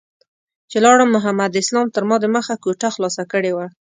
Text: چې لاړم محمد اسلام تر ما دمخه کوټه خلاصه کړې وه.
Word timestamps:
چې 0.69 0.77
لاړم 0.85 1.09
محمد 1.15 1.51
اسلام 1.61 1.87
تر 1.95 2.03
ما 2.09 2.17
دمخه 2.25 2.55
کوټه 2.63 2.89
خلاصه 2.95 3.23
کړې 3.31 3.51
وه. 3.55 3.67